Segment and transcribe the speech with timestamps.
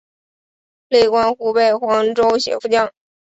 [0.89, 2.91] 累官湖北黄州协副将。